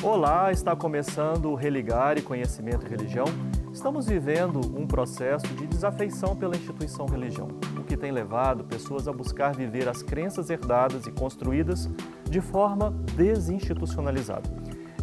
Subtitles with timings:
[0.00, 3.24] Olá, está começando o Religar e Conhecimento e Religião.
[3.72, 9.12] Estamos vivendo um processo de desafeição pela instituição religião, o que tem levado pessoas a
[9.12, 11.90] buscar viver as crenças herdadas e construídas
[12.30, 14.48] de forma desinstitucionalizada.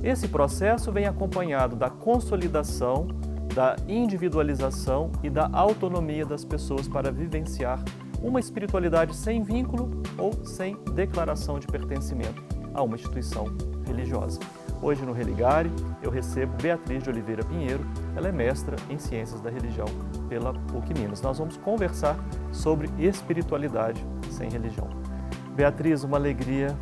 [0.02, 3.06] Esse processo vem acompanhado da consolidação,
[3.54, 7.84] da individualização e da autonomia das pessoas para vivenciar
[8.22, 12.42] uma espiritualidade sem vínculo ou sem declaração de pertencimento
[12.74, 13.46] a uma instituição
[13.86, 14.40] religiosa.
[14.82, 15.72] Hoje no Religare
[16.02, 17.84] eu recebo Beatriz de Oliveira Pinheiro,
[18.16, 19.88] ela é mestra em Ciências da Religião
[20.28, 21.22] pela PUC Minas.
[21.22, 22.18] Nós vamos conversar
[22.52, 24.88] sobre espiritualidade sem religião.
[25.56, 26.76] Beatriz, uma alegria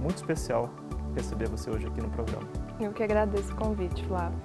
[0.00, 0.70] muito especial
[1.14, 2.46] receber você hoje aqui no programa.
[2.80, 4.38] Eu que agradeço o convite, Flávio.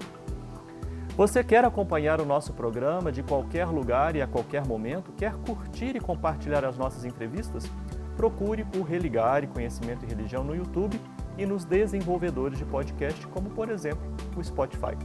[1.16, 5.12] Você quer acompanhar o nosso programa de qualquer lugar e a qualquer momento?
[5.12, 7.70] Quer curtir e compartilhar as nossas entrevistas?
[8.16, 11.00] Procure por Religare Conhecimento e Religião no YouTube
[11.40, 14.04] e nos desenvolvedores de podcast, como por exemplo
[14.36, 14.96] o Spotify.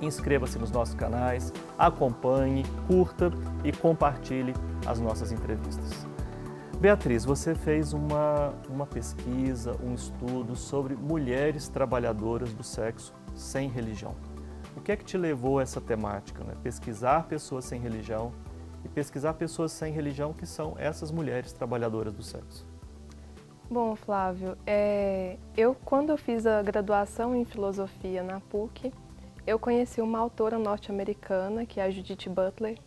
[0.00, 3.32] Inscreva-se nos nossos canais, acompanhe, curta
[3.64, 4.52] e compartilhe
[4.86, 6.06] as nossas entrevistas.
[6.78, 14.14] Beatriz, você fez uma, uma pesquisa, um estudo sobre mulheres trabalhadoras do sexo sem religião.
[14.76, 16.44] O que é que te levou a essa temática?
[16.44, 16.54] Né?
[16.62, 18.32] Pesquisar pessoas sem religião
[18.84, 22.64] e pesquisar pessoas sem religião que são essas mulheres trabalhadoras do sexo.
[23.70, 28.90] Bom, Flávio, é, eu quando eu fiz a graduação em filosofia na PUC,
[29.46, 32.78] eu conheci uma autora norte-americana, que é a Judith Butler,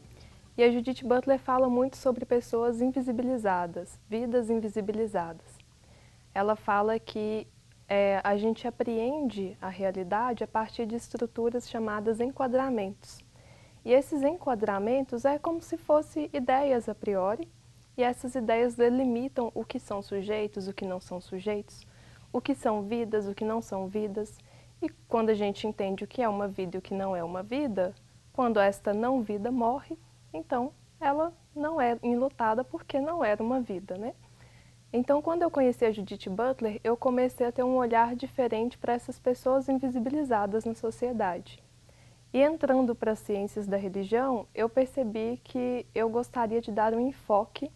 [0.57, 5.55] e a Judith Butler fala muito sobre pessoas invisibilizadas, vidas invisibilizadas.
[6.33, 7.47] Ela fala que
[7.87, 13.19] é, a gente apreende a realidade a partir de estruturas chamadas enquadramentos.
[13.85, 17.47] E esses enquadramentos é como se fossem ideias a priori,
[18.01, 21.85] e essas ideias delimitam o que são sujeitos, o que não são sujeitos,
[22.33, 24.39] o que são vidas, o que não são vidas.
[24.81, 27.23] E quando a gente entende o que é uma vida e o que não é
[27.23, 27.93] uma vida,
[28.33, 29.95] quando esta não vida morre,
[30.33, 34.15] então ela não é enlutada porque não era uma vida, né?
[34.91, 38.93] Então, quando eu conheci a Judith Butler, eu comecei a ter um olhar diferente para
[38.93, 41.63] essas pessoas invisibilizadas na sociedade.
[42.33, 47.07] E entrando para as ciências da religião, eu percebi que eu gostaria de dar um
[47.07, 47.69] enfoque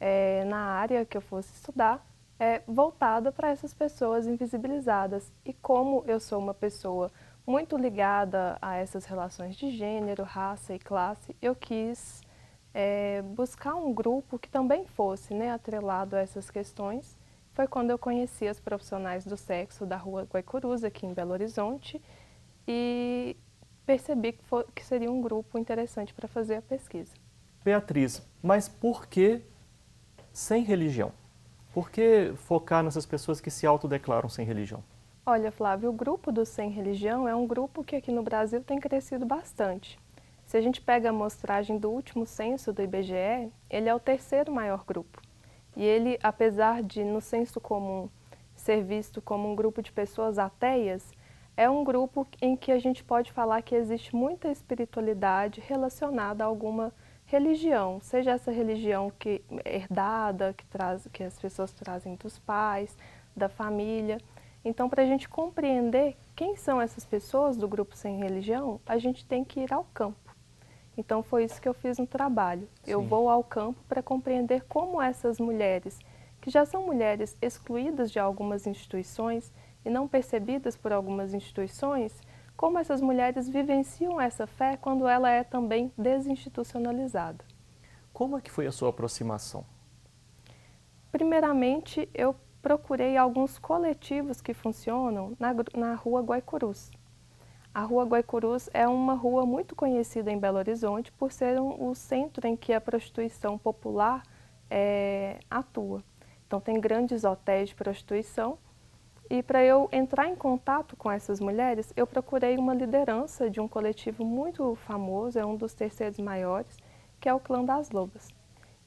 [0.00, 2.06] é, na área que eu fosse estudar,
[2.38, 5.32] é, voltada para essas pessoas invisibilizadas.
[5.44, 7.10] E como eu sou uma pessoa
[7.46, 12.20] muito ligada a essas relações de gênero, raça e classe, eu quis
[12.74, 17.16] é, buscar um grupo que também fosse né, atrelado a essas questões.
[17.52, 22.00] Foi quando eu conheci as profissionais do sexo da rua Guaicurus, aqui em Belo Horizonte,
[22.68, 23.36] e
[23.84, 27.14] percebi que, for, que seria um grupo interessante para fazer a pesquisa.
[27.64, 29.42] Beatriz, mas por que
[30.38, 31.10] sem religião?
[31.74, 34.84] Por que focar nessas pessoas que se autodeclaram sem religião?
[35.26, 38.78] Olha, Flávio, o grupo do Sem Religião é um grupo que aqui no Brasil tem
[38.78, 39.98] crescido bastante.
[40.46, 44.52] Se a gente pega a amostragem do último censo do IBGE, ele é o terceiro
[44.52, 45.20] maior grupo.
[45.76, 48.08] E ele, apesar de no senso comum
[48.54, 51.10] ser visto como um grupo de pessoas ateias,
[51.56, 56.46] é um grupo em que a gente pode falar que existe muita espiritualidade relacionada a
[56.46, 56.92] alguma
[57.28, 62.96] religião, seja essa religião que herdada, que, traz, que as pessoas trazem dos pais,
[63.36, 64.18] da família.
[64.64, 69.26] Então, para a gente compreender quem são essas pessoas do grupo sem religião, a gente
[69.26, 70.34] tem que ir ao campo.
[70.96, 72.66] Então, foi isso que eu fiz no trabalho.
[72.82, 72.92] Sim.
[72.92, 75.98] Eu vou ao campo para compreender como essas mulheres,
[76.40, 79.52] que já são mulheres excluídas de algumas instituições
[79.84, 82.20] e não percebidas por algumas instituições,
[82.58, 87.44] como essas mulheres vivenciam essa fé quando ela é também desinstitucionalizada.
[88.12, 89.64] Como é que foi a sua aproximação?
[91.12, 96.90] Primeiramente, eu procurei alguns coletivos que funcionam na, na Rua Guaicurus.
[97.72, 101.94] A Rua Guaicurus é uma rua muito conhecida em Belo Horizonte por ser um, o
[101.94, 104.24] centro em que a prostituição popular
[104.68, 106.02] é, atua.
[106.44, 108.58] Então, tem grandes hotéis de prostituição
[109.30, 113.68] e para eu entrar em contato com essas mulheres, eu procurei uma liderança de um
[113.68, 116.76] coletivo muito famoso, é um dos terceiros maiores,
[117.20, 118.28] que é o Clã das Lobas.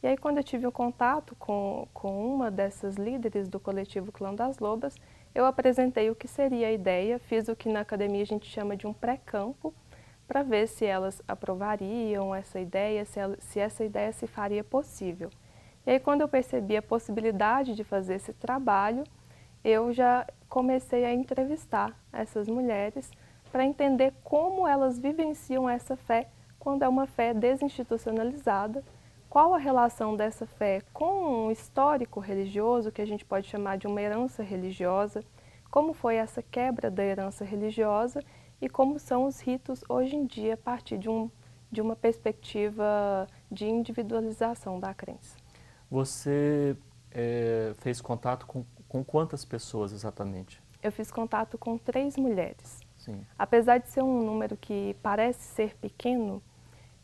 [0.02, 4.34] E aí, quando eu tive um contato com, com uma dessas líderes do coletivo Clã
[4.34, 4.96] das Lobas,
[5.34, 8.76] eu apresentei o que seria a ideia, fiz o que na academia a gente chama
[8.76, 9.72] de um pré-campo,
[10.28, 15.30] para ver se elas aprovariam essa ideia, se, ela, se essa ideia se faria possível.
[15.86, 19.04] E aí, quando eu percebi a possibilidade de fazer esse trabalho,
[19.64, 23.10] eu já comecei a entrevistar essas mulheres
[23.52, 28.84] para entender como elas vivenciam essa fé quando é uma fé desinstitucionalizada,
[29.30, 33.88] qual a relação dessa fé com um histórico religioso, que a gente pode chamar de
[33.88, 35.24] uma herança religiosa,
[35.72, 38.22] como foi essa quebra da herança religiosa
[38.62, 41.32] e como são os ritos hoje em dia a partir de, um,
[41.72, 45.36] de uma perspectiva de individualização da crença.
[45.90, 46.78] Você
[47.10, 50.62] é, fez contato com, com quantas pessoas exatamente?
[50.84, 52.82] Eu fiz contato com três mulheres.
[52.98, 53.26] Sim.
[53.40, 56.44] Apesar de ser um número que parece ser pequeno,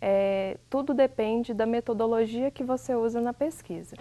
[0.02, 3.96] é, tudo depende da metodologia que você usa na pesquisa.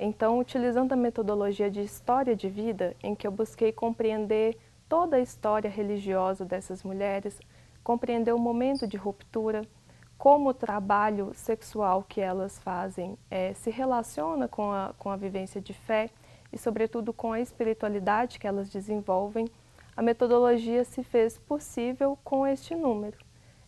[0.00, 4.58] Então, utilizando a metodologia de história de vida, em que eu busquei compreender
[4.88, 7.40] toda a história religiosa dessas mulheres,
[7.84, 9.62] compreender o momento de ruptura,
[10.18, 15.60] como o trabalho sexual que elas fazem é, se relaciona com a, com a vivência
[15.60, 16.10] de fé
[16.52, 19.48] e, sobretudo, com a espiritualidade que elas desenvolvem,
[19.96, 23.18] a metodologia se fez possível com este número.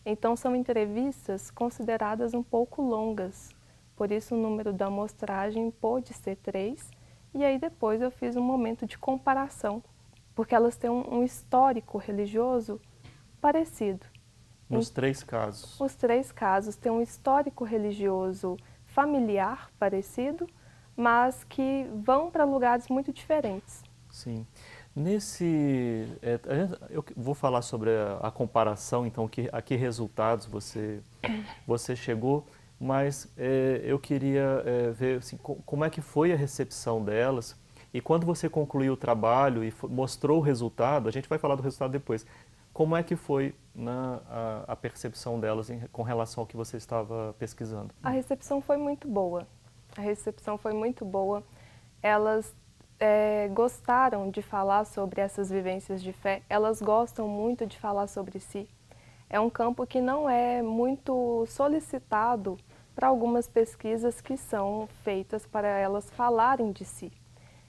[0.04, 3.54] Então, são entrevistas consideradas um pouco longas,
[3.96, 6.90] por isso o número da amostragem pôde ser três,
[7.32, 9.82] e aí depois eu fiz um momento de comparação,
[10.34, 12.80] porque elas têm um, um histórico religioso
[13.40, 14.06] parecido.
[14.68, 15.80] Nos em, três casos?
[15.80, 20.46] Os três casos têm um histórico religioso familiar parecido,
[20.96, 23.82] mas que vão para lugares muito diferentes.
[24.10, 24.46] Sim.
[24.94, 26.38] Nesse, é,
[26.88, 31.00] eu vou falar sobre a, a, comparação, então, que, a que resultados você,
[31.66, 32.46] você chegou,
[32.78, 37.56] mas é, eu queria é, ver assim, como é que foi a recepção delas
[37.92, 41.62] e quando você concluiu o trabalho e mostrou o resultado, a gente vai falar do
[41.62, 42.26] resultado depois,
[42.72, 46.76] como é que foi na, a, a percepção delas em, com relação ao que você
[46.76, 47.94] estava pesquisando?
[48.02, 49.46] A recepção foi muito boa,
[49.96, 51.42] a recepção foi muito boa.
[52.02, 52.54] Elas
[52.98, 58.40] é, gostaram de falar sobre essas vivências de fé, elas gostam muito de falar sobre
[58.40, 58.68] si.
[59.28, 62.58] É um campo que não é muito solicitado
[62.94, 67.12] para algumas pesquisas que são feitas para elas falarem de si.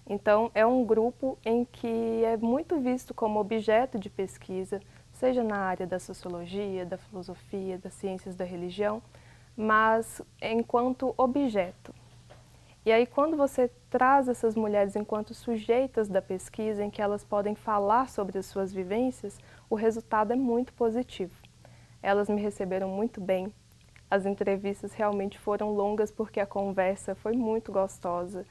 [0.08, 4.80] Então, é um grupo em que é muito visto como objeto de pesquisa,
[5.12, 9.02] seja na área da sociologia, da filosofia, das ciências da religião,
[9.58, 11.94] mas enquanto objeto.
[12.86, 17.56] E aí, quando você traz essas mulheres enquanto sujeitas da pesquisa, em que elas podem
[17.56, 21.34] falar sobre as suas vivências, o resultado é muito positivo.
[22.04, 23.52] Elas me receberam muito bem.
[24.08, 28.46] As entrevistas realmente foram longas porque a conversa foi muito gostosa.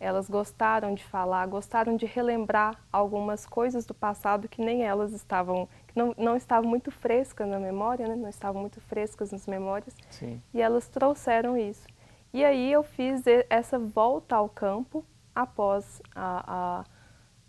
[0.00, 5.68] Elas gostaram de falar, gostaram de relembrar algumas coisas do passado que nem elas estavam,
[5.86, 8.16] que não, não estavam muito frescas na memória, né?
[8.16, 9.94] não estavam muito frescas nas memórias.
[10.10, 10.42] Sim.
[10.52, 11.86] E elas trouxeram isso.
[12.32, 16.84] E aí eu fiz essa volta ao campo após a, a,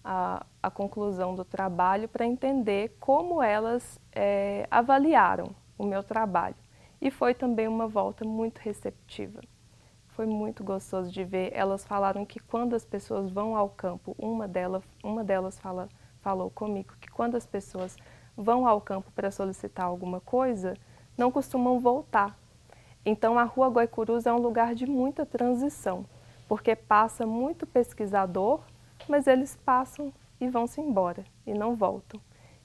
[0.04, 6.56] a, a conclusão do trabalho para entender como elas é, avaliaram o meu trabalho.
[7.02, 9.42] E foi também uma volta muito receptiva.
[10.08, 11.52] Foi muito gostoso de ver.
[11.54, 15.88] Elas falaram que quando as pessoas vão ao campo, uma delas, uma delas fala,
[16.22, 17.96] falou comigo que quando as pessoas
[18.36, 20.76] vão ao campo para solicitar alguma coisa,
[21.18, 22.38] não costumam voltar
[23.09, 26.06] então, a Rua Guaicurus é um lugar de muita transição,
[26.45, 28.59] porque passa muito pesquisador,
[29.07, 30.12] mas eles passam
[30.42, 32.19] e vão-se embora e não voltam.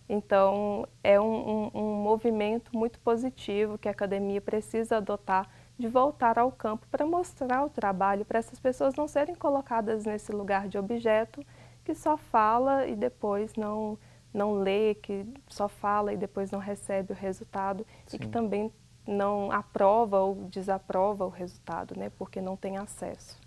[0.08, 5.48] Então, é um, um, um, movimento muito positivo que a academia precisa adotar
[5.78, 10.32] de voltar ao campo para mostrar o trabalho, para essas pessoas não serem colocadas nesse
[10.32, 11.46] lugar de objeto
[11.84, 13.96] que só fala e depois não,
[14.34, 18.16] não lê, que só fala e depois não recebe o resultado Sim.
[18.16, 18.72] e que também
[19.06, 23.38] não aprova ou desaprova o resultado, né, porque não tem acesso.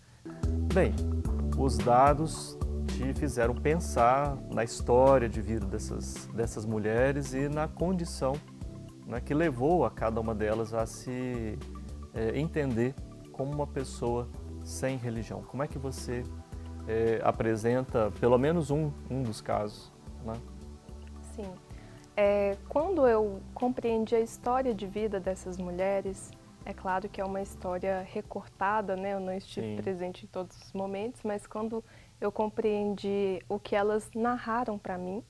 [0.73, 0.93] Bem,
[1.57, 2.57] os dados
[2.87, 8.33] te fizeram pensar na história de vida dessas, dessas mulheres e na condição
[9.05, 11.57] né, que levou a cada uma delas a se
[12.13, 12.95] é, entender
[13.31, 14.27] como uma pessoa
[14.63, 15.43] sem religião.
[15.43, 16.23] Como é que você
[16.87, 19.91] é, apresenta pelo menos um, um dos casos?
[20.25, 20.33] Né?
[21.35, 21.51] Sim.
[22.17, 26.31] É, quando eu compreendi a história de vida dessas mulheres,
[26.63, 29.13] é claro que é uma história recortada, né?
[29.13, 29.81] Eu não estive Sim.
[29.81, 31.83] presente em todos os momentos, mas quando
[32.19, 35.23] eu compreendi o que elas narraram para mim,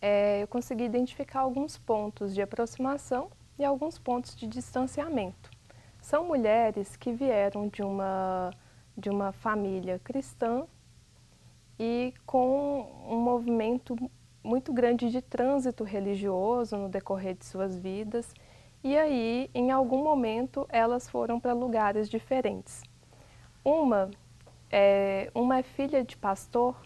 [0.00, 5.50] é, eu consegui identificar alguns pontos de aproximação e alguns pontos de distanciamento.
[6.00, 8.50] São mulheres que vieram de uma,
[8.96, 10.66] de uma família cristã
[11.78, 13.96] e com um movimento
[14.46, 18.32] muito grande de trânsito religioso no decorrer de suas vidas,
[18.82, 22.82] e aí, em algum momento, elas foram para lugares diferentes.
[23.64, 24.10] Uma
[24.70, 26.76] é, uma é filha de pastor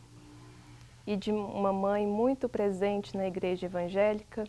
[1.07, 4.45] e de uma mãe muito presente na igreja evangélica,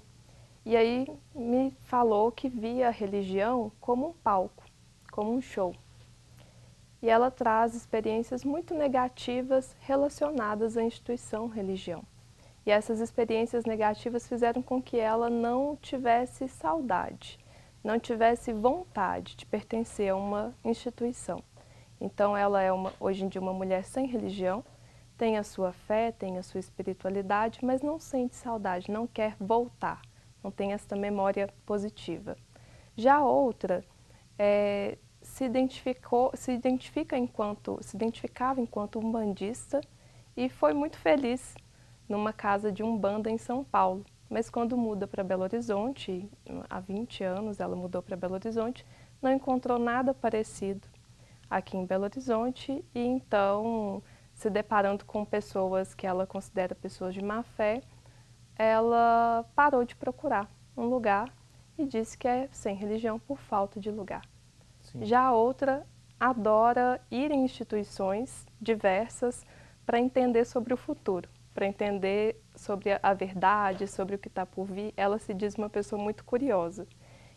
[0.65, 4.63] e aí me falou que via a religião como um palco,
[5.11, 5.75] como um show.
[7.01, 12.03] E ela traz experiências muito negativas relacionadas à instituição religião.
[12.65, 17.39] E essas experiências negativas fizeram com que ela não tivesse saudade,
[17.83, 21.43] não tivesse vontade de pertencer a uma instituição.
[21.99, 24.63] Então ela é uma, hoje em dia uma mulher sem religião,
[25.17, 30.01] tem a sua fé, tem a sua espiritualidade, mas não sente saudade, não quer voltar,
[30.43, 32.35] não tem essa memória positiva.
[32.95, 33.83] Já a outra
[34.37, 39.81] é, se identificou, se identifica enquanto, se identificava enquanto umbandista
[40.35, 41.55] e foi muito feliz
[42.11, 44.05] numa casa de umbanda em São Paulo.
[44.29, 46.29] Mas quando muda para Belo Horizonte,
[46.69, 48.85] há 20 anos ela mudou para Belo Horizonte,
[49.21, 50.87] não encontrou nada parecido
[51.49, 54.01] aqui em Belo Horizonte e então,
[54.33, 57.81] se deparando com pessoas que ela considera pessoas de má fé,
[58.55, 61.33] ela parou de procurar um lugar
[61.77, 64.21] e disse que é sem religião por falta de lugar.
[64.79, 65.03] Sim.
[65.03, 65.85] Já a outra
[66.19, 69.45] adora ir em instituições diversas
[69.85, 74.65] para entender sobre o futuro, para entender sobre a verdade, sobre o que está por
[74.65, 74.93] vir.
[74.95, 76.87] Ela se diz uma pessoa muito curiosa.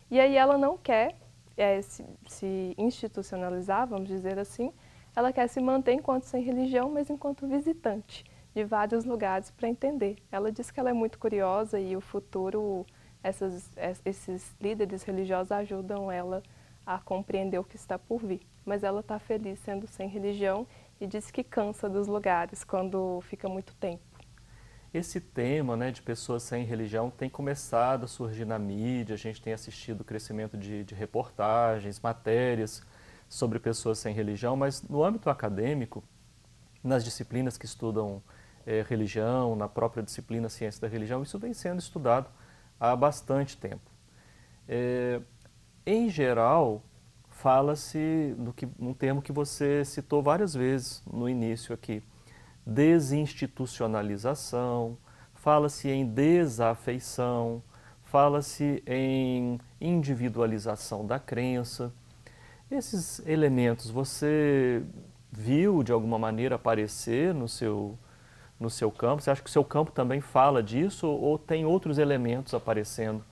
[0.09, 1.15] E aí ela não quer
[1.57, 4.71] é, se, se institucionalizar, vamos dizer assim,
[5.15, 10.17] ela quer se manter enquanto sem religião, mas enquanto visitante de vários lugares para entender.
[10.31, 12.85] Ela diz que ela é muito curiosa e o futuro,
[13.21, 13.69] essas,
[14.05, 16.41] esses líderes religiosos ajudam ela
[16.85, 18.41] a compreender o que está por vir.
[18.65, 20.67] Mas ela está feliz sendo sem religião
[20.99, 24.04] e diz que cansa dos lugares quando fica muito tempo.
[24.95, 29.41] Esse tema né, de pessoas sem religião tem começado a surgir na mídia, a gente
[29.41, 32.81] tem assistido o crescimento de, de reportagens, matérias
[33.27, 36.01] sobre pessoas sem religião, mas no âmbito acadêmico,
[36.81, 38.23] nas disciplinas que estudam
[38.65, 42.29] é, religião, na própria disciplina ciência da religião, isso vem sendo estudado
[42.79, 43.91] há bastante tempo.
[44.65, 45.19] É,
[45.85, 46.81] em geral,
[47.31, 48.33] fala-se
[48.79, 52.01] num termo que você citou várias vezes no início aqui,
[52.65, 54.97] desinstitucionalização,
[55.33, 57.61] fala-se em desafeição,
[58.03, 61.93] fala-se em individualização da crença.
[62.71, 64.81] Esses elementos você
[65.31, 67.95] viu de alguma maneira aparecer no seu,
[68.59, 69.21] no seu campo?
[69.21, 73.23] Você acha que o seu campo também fala disso ou tem outros elementos aparecendo?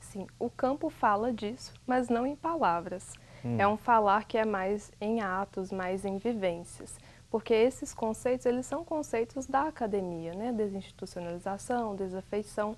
[0.00, 3.12] Sim, o campo fala disso, mas não em palavras.
[3.44, 3.56] Hum.
[3.58, 6.96] É um falar que é mais em atos, mais em vivências
[7.30, 10.52] porque esses conceitos eles são conceitos da academia, né?
[10.52, 12.76] desinstitucionalização, desafeição,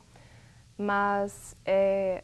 [0.76, 2.22] mas é,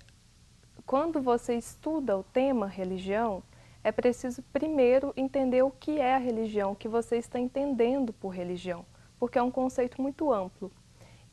[0.87, 3.43] quando você estuda o tema religião,
[3.83, 8.31] é preciso primeiro entender o que é a religião, o que você está entendendo por
[8.31, 8.85] religião,
[9.19, 10.71] porque é um conceito muito amplo.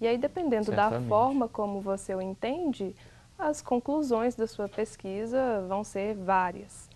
[0.02, 1.04] E aí, dependendo Certamente.
[1.04, 2.96] da forma como você o entende,
[3.38, 6.90] as conclusões da sua pesquisa vão ser várias.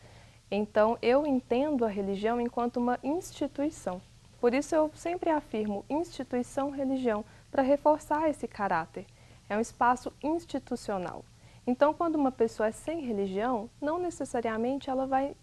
[0.50, 4.02] Então, eu entendo a religião enquanto uma instituição.
[4.40, 9.06] Por isso, eu sempre afirmo instituição-religião, para reforçar esse caráter.
[9.50, 11.24] É um espaço institucional.
[11.66, 15.36] Então, quando uma pessoa é sem religião, não necessariamente ela vai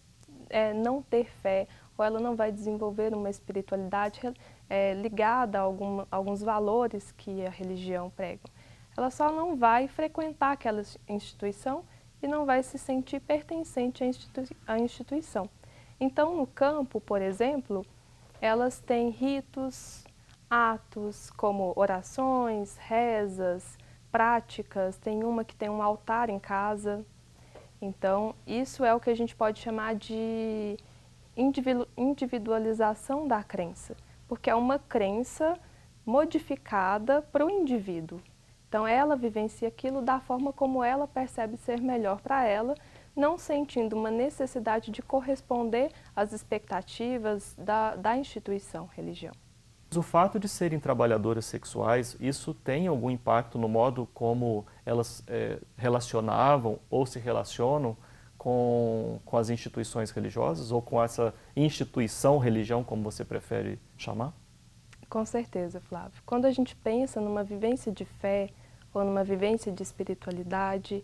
[0.51, 1.67] é, não ter fé
[1.97, 4.21] ou ela não vai desenvolver uma espiritualidade
[4.69, 8.43] é, ligada a algum, alguns valores que a religião prega.
[8.97, 11.83] Ela só não vai frequentar aquela instituição
[12.23, 15.49] e não vai se sentir pertencente à, institui à instituição.
[15.99, 17.85] Então, no campo, por exemplo,
[18.41, 20.05] elas têm ritos,
[20.49, 23.77] atos como orações, rezas,
[24.11, 27.05] práticas, tem uma que tem um altar em casa.
[27.81, 30.77] Então, isso é o que a gente pode chamar de
[31.97, 33.97] individualização da crença,
[34.29, 35.59] porque é uma crença
[36.05, 38.21] modificada para o indivíduo.
[38.73, 42.75] Então ela vivencia aquilo da forma como ela percebe ser melhor para ela,
[43.15, 49.35] não sentindo uma necessidade de corresponder às expectativas da, da instituição religião.
[49.95, 55.59] O fato de serem trabalhadoras sexuais, isso tem algum impacto no modo como elas é,
[55.77, 57.95] relacionavam ou se relacionam
[58.39, 64.33] com, com as instituições religiosas ou com essa instituição religião, como você prefere chamar?
[65.11, 66.23] Com certeza, Flávio.
[66.25, 68.49] Quando a gente pensa numa vivência de fé,
[68.93, 71.03] ou numa vivência de espiritualidade,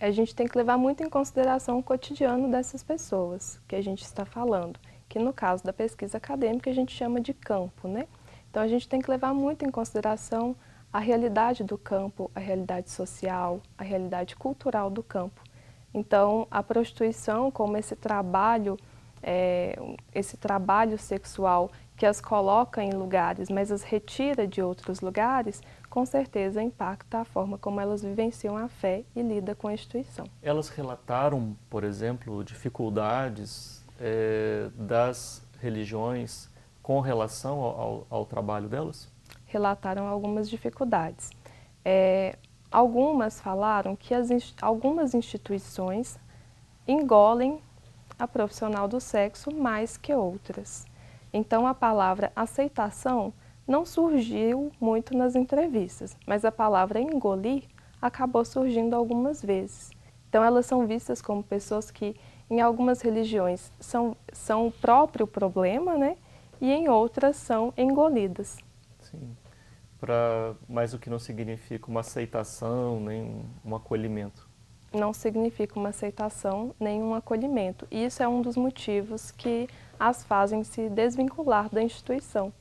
[0.00, 4.02] a gente tem que levar muito em consideração o cotidiano dessas pessoas que a gente
[4.02, 4.78] está falando,
[5.08, 8.06] que no caso da pesquisa acadêmica a gente chama de campo, né?
[8.50, 10.54] Então a gente tem que levar muito em consideração
[10.92, 15.42] a realidade do campo, a realidade social, a realidade cultural do campo.
[15.92, 18.78] Então a prostituição como esse trabalho,
[19.22, 19.76] é,
[20.14, 25.60] esse trabalho sexual que as coloca em lugares, mas as retira de outros lugares,
[25.98, 30.26] com certeza impacta a forma como elas vivenciam a fé e lidam com a instituição.
[30.40, 36.48] Elas relataram, por exemplo, dificuldades é, das religiões
[36.80, 39.10] com relação ao, ao, trabalho delas?
[39.46, 41.30] relataram algumas dificuldades.
[41.84, 42.38] É,
[42.70, 44.28] algumas falaram que as,
[44.62, 46.16] algumas instituições
[46.86, 47.60] engolem
[48.16, 50.86] a profissional do sexo mais que outras.
[51.32, 53.32] Então, a palavra aceitação
[53.68, 57.64] não surgiu muito nas entrevistas, mas a palavra engolir
[58.00, 59.90] acabou surgindo algumas vezes.
[60.28, 62.16] Então, elas são vistas como pessoas que,
[62.50, 66.16] em algumas religiões, são, são o próprio problema, né?
[66.60, 68.56] E em outras são engolidas.
[69.00, 69.36] Sim.
[70.00, 74.48] Pra, mas o que não significa uma aceitação, nem um, um acolhimento
[74.92, 77.86] não significa uma aceitação nem um acolhimento.
[77.90, 79.68] E isso é um dos motivos que
[80.00, 82.52] as fazem se desvincular da instituição.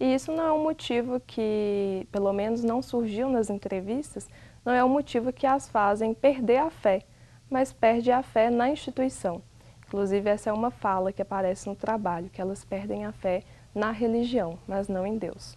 [0.00, 4.28] E isso não é um motivo que, pelo menos não surgiu nas entrevistas,
[4.64, 7.02] não é um motivo que as fazem perder a fé,
[7.50, 9.42] mas perde a fé na instituição.
[9.86, 13.42] Inclusive, essa é uma fala que aparece no trabalho, que elas perdem a fé
[13.74, 15.56] na religião, mas não em Deus.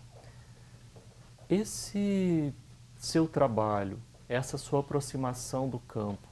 [1.49, 2.53] Esse
[2.95, 6.27] seu trabalho, essa sua aproximação do campo,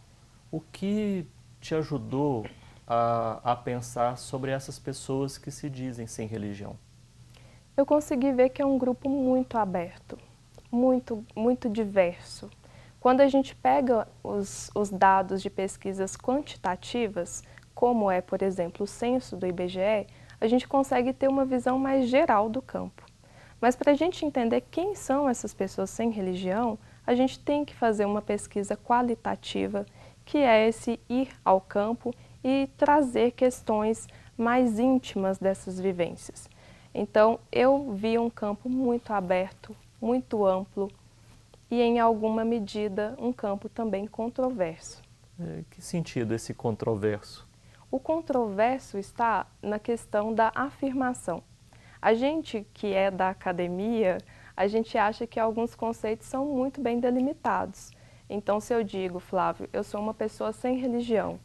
[0.49, 1.27] o que
[1.59, 2.47] te ajudou
[2.87, 6.77] a, a pensar sobre essas pessoas que se dizem sem religião?
[7.79, 10.19] Eu consegui ver que é um grupo muito aberto,
[10.69, 12.49] muito, muito diverso.
[12.99, 17.41] Quando a gente pega os, os dados de pesquisas quantitativas,
[17.73, 20.07] como é, por exemplo, o censo do IBGE,
[20.41, 23.05] a gente consegue ter uma visão mais geral do campo.
[23.61, 27.73] Mas para a gente entender quem são essas pessoas sem religião, a gente tem que
[27.73, 29.85] fazer uma pesquisa qualitativa,
[30.25, 34.05] que é esse ir ao campo e trazer questões
[34.37, 36.49] mais íntimas dessas vivências.
[37.01, 40.91] Então, eu vi um campo muito aberto, muito amplo
[41.71, 45.01] e, em alguma medida, um campo também controverso.
[45.39, 47.47] É, que sentido esse controverso?
[47.89, 51.41] O controverso está na questão da afirmação.
[52.01, 54.17] A gente que é da academia,
[54.53, 57.91] a gente acha que alguns conceitos são muito bem delimitados.
[58.29, 61.39] Então, se eu digo, Flávio, eu sou uma pessoa sem religião,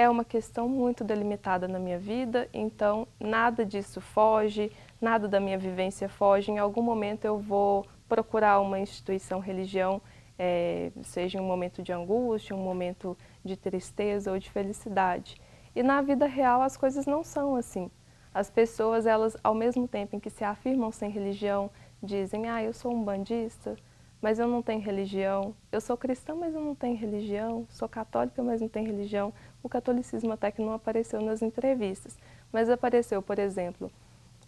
[0.00, 5.58] é uma questão muito delimitada na minha vida, então nada disso foge, nada da minha
[5.58, 6.50] vivência foge.
[6.50, 10.00] Em algum momento eu vou procurar uma instituição, religião,
[10.38, 15.38] é, seja um momento de angústia, um momento de tristeza ou de felicidade.
[15.76, 17.90] E na vida real as coisas não são assim.
[18.32, 21.70] As pessoas, elas, ao mesmo tempo em que se afirmam sem religião,
[22.02, 23.76] dizem, ah, eu sou um bandista,
[24.20, 25.54] mas eu não tenho religião.
[25.72, 27.66] Eu sou cristã, mas eu não tenho religião.
[27.70, 29.32] Sou católica, mas não tenho religião.
[29.62, 32.18] O catolicismo até que não apareceu nas entrevistas,
[32.52, 33.90] mas apareceu, por exemplo,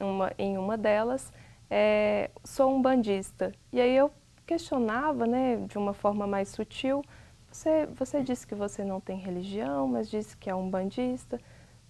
[0.01, 1.33] uma, em uma delas,
[1.71, 3.53] é, sou um bandista.
[3.73, 4.11] E aí eu
[4.47, 7.05] questionava, né, de uma forma mais sutil,
[7.51, 11.39] você, você disse que você não tem religião, mas disse que é um bandista.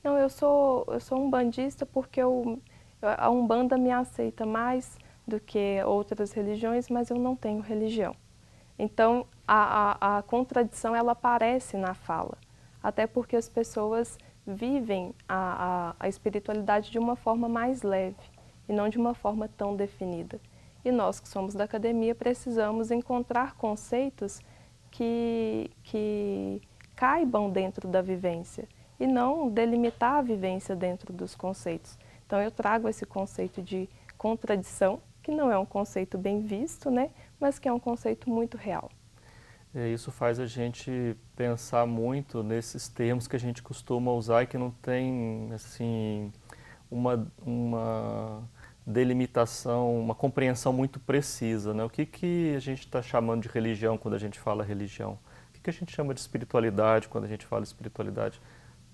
[0.02, 2.60] Não, eu sou, eu sou um bandista porque eu,
[3.00, 8.14] a Umbanda me aceita mais do que outras religiões, mas eu não tenho religião.
[8.76, 12.36] Então, a, a, a contradição ela aparece na fala,
[12.82, 18.16] até porque as pessoas vivem a, a, a espiritualidade de uma forma mais leve
[18.68, 20.40] e não de uma forma tão definida.
[20.84, 24.40] E nós que somos da academia precisamos encontrar conceitos
[24.90, 26.60] que, que
[26.96, 28.68] caibam dentro da vivência
[28.98, 31.96] e não delimitar a vivência dentro dos conceitos.
[32.26, 37.10] Então eu trago esse conceito de contradição que não é um conceito bem visto, né,
[37.38, 38.90] mas que é um conceito muito real.
[39.74, 44.58] Isso faz a gente pensar muito nesses termos que a gente costuma usar e que
[44.58, 46.30] não tem assim
[46.90, 48.46] uma, uma
[48.86, 51.72] delimitação, uma compreensão muito precisa.
[51.72, 51.82] Né?
[51.82, 55.18] O que, que a gente está chamando de religião quando a gente fala religião?
[55.48, 58.40] O que, que a gente chama de espiritualidade quando a gente fala espiritualidade?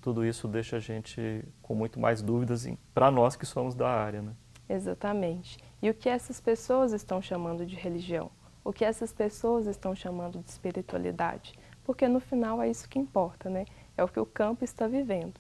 [0.00, 4.22] Tudo isso deixa a gente com muito mais dúvidas para nós que somos da área.
[4.22, 4.32] Né?
[4.68, 5.58] Exatamente.
[5.82, 8.30] E o que essas pessoas estão chamando de religião?
[8.64, 11.55] O que essas pessoas estão chamando de espiritualidade?
[11.85, 13.64] Porque no final é isso que importa, né?
[13.97, 15.35] É o que o campo está vivendo.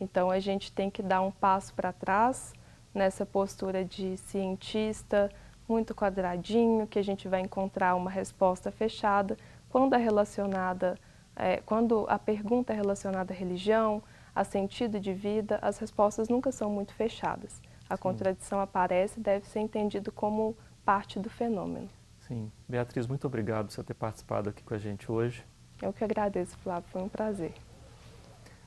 [0.00, 2.52] Então a gente tem que dar um passo para trás
[2.94, 5.30] nessa postura de cientista
[5.68, 9.36] muito quadradinho, que a gente vai encontrar uma resposta fechada
[9.68, 10.98] quando é relacionada,
[11.36, 14.02] é, quando a pergunta é relacionada à religião,
[14.34, 19.44] a sentido de vida, as respostas nunca são muito fechadas a contradição aparece e deve
[19.48, 21.88] ser entendido como parte do fenômeno.
[22.30, 22.50] Sim.
[22.68, 25.44] Beatriz, muito obrigado por você ter participado aqui com a gente hoje.
[25.82, 27.52] Eu que agradeço, Flávio, foi um prazer.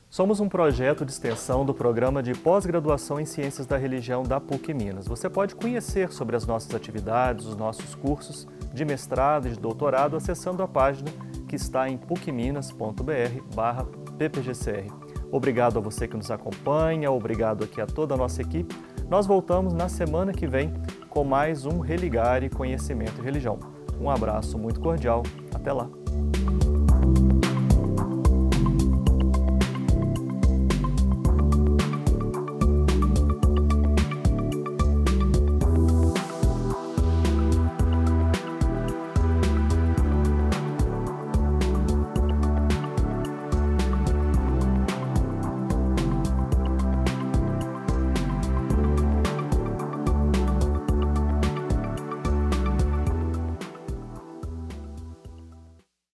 [0.10, 4.74] Somos um projeto de extensão do programa de pós-graduação em Ciências da Religião da PUC
[4.74, 5.08] Minas.
[5.08, 10.18] Você pode conhecer sobre as nossas atividades, os nossos cursos de mestrado e de doutorado
[10.18, 11.10] acessando a página
[11.48, 14.94] que está em pucminas.br/ppgcr.
[15.32, 18.76] Obrigado a você que nos acompanha, obrigado aqui a toda a nossa equipe
[19.10, 20.74] nós voltamos na semana que vem
[21.14, 23.60] com mais um Religare Conhecimento e Religião.
[24.02, 25.22] Um abraço muito cordial.
[25.54, 26.03] Até lá.